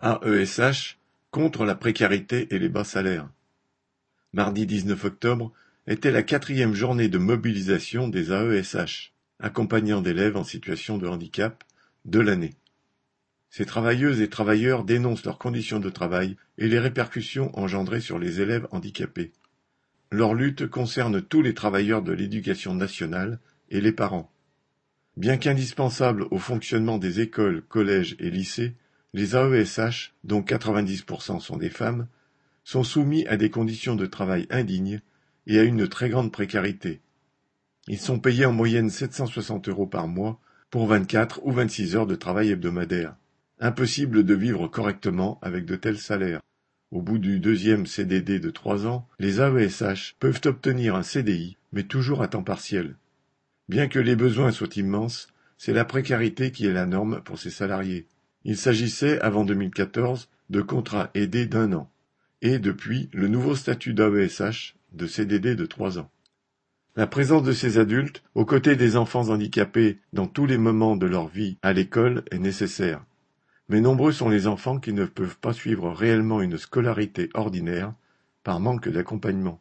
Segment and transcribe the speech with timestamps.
[0.00, 0.98] AESH
[1.30, 3.30] contre la précarité et les bas salaires.
[4.34, 5.52] Mardi 19 octobre
[5.86, 11.64] était la quatrième journée de mobilisation des AESH, accompagnant d'élèves en situation de handicap,
[12.04, 12.54] de l'année.
[13.48, 18.42] Ces travailleuses et travailleurs dénoncent leurs conditions de travail et les répercussions engendrées sur les
[18.42, 19.32] élèves handicapés.
[20.10, 23.40] Leur lutte concerne tous les travailleurs de l'éducation nationale
[23.70, 24.30] et les parents.
[25.16, 28.74] Bien qu'indispensables au fonctionnement des écoles, collèges et lycées,
[29.12, 32.08] les AESH, dont 90% sont des femmes,
[32.64, 35.00] sont soumis à des conditions de travail indignes
[35.46, 37.00] et à une très grande précarité.
[37.88, 40.40] Ils sont payés en moyenne 760 euros par mois
[40.70, 43.14] pour 24 ou 26 heures de travail hebdomadaire.
[43.60, 46.42] Impossible de vivre correctement avec de tels salaires.
[46.90, 51.84] Au bout du deuxième CDD de trois ans, les AESH peuvent obtenir un CDI, mais
[51.84, 52.96] toujours à temps partiel.
[53.68, 57.50] Bien que les besoins soient immenses, c'est la précarité qui est la norme pour ces
[57.50, 58.06] salariés.
[58.48, 61.90] Il s'agissait, avant 2014, de contrats aidés d'un an,
[62.42, 66.08] et depuis le nouveau statut d'AESH de CDD de trois ans.
[66.94, 71.06] La présence de ces adultes, aux côtés des enfants handicapés dans tous les moments de
[71.06, 73.04] leur vie à l'école, est nécessaire.
[73.68, 77.94] Mais nombreux sont les enfants qui ne peuvent pas suivre réellement une scolarité ordinaire
[78.44, 79.60] par manque d'accompagnement.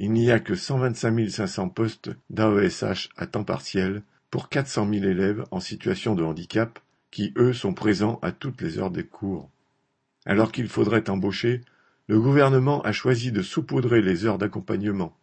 [0.00, 4.02] Il n'y a que 125 500 postes d'AESH à temps partiel
[4.32, 6.80] pour 400 000 élèves en situation de handicap
[7.10, 9.50] qui, eux, sont présents à toutes les heures des cours.
[10.26, 11.62] Alors qu'il faudrait embaucher,
[12.08, 15.16] le gouvernement a choisi de saupoudrer les heures d'accompagnement.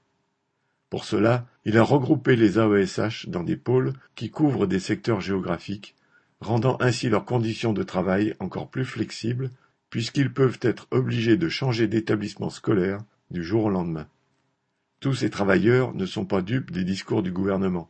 [0.89, 5.95] Pour cela, il a regroupé les AESH dans des pôles qui couvrent des secteurs géographiques,
[6.39, 9.49] rendant ainsi leurs conditions de travail encore plus flexibles,
[9.89, 12.99] puisqu'ils peuvent être obligés de changer d'établissement scolaire
[13.31, 14.07] du jour au lendemain.
[14.99, 17.89] Tous ces travailleurs ne sont pas dupes des discours du gouvernement.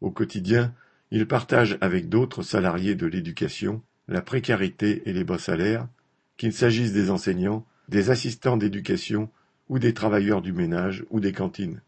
[0.00, 0.72] Au quotidien,
[1.10, 5.88] ils partagent avec d'autres salariés de l'éducation la précarité et les bas salaires,
[6.36, 9.30] qu'il s'agisse des enseignants, des assistants d'éducation
[9.68, 11.80] ou des travailleurs du ménage ou des cantines.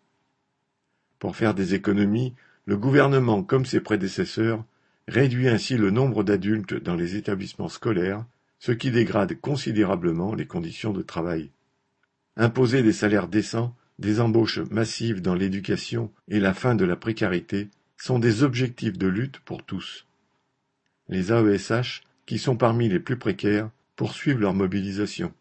[1.18, 2.34] Pour faire des économies,
[2.64, 4.64] le gouvernement, comme ses prédécesseurs,
[5.06, 8.24] réduit ainsi le nombre d'adultes dans les établissements scolaires,
[8.58, 11.50] ce qui dégrade considérablement les conditions de travail.
[12.36, 17.68] Imposer des salaires décents, des embauches massives dans l'éducation et la fin de la précarité
[17.98, 20.06] sont des objectifs de lutte pour tous.
[21.08, 25.34] Les AESH, qui sont parmi les plus précaires, poursuivent leur mobilisation.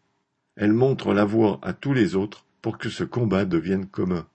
[0.56, 4.26] Elles montrent la voie à tous les autres pour que ce combat devienne commun.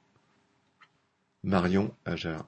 [1.44, 2.42] Marion Ajar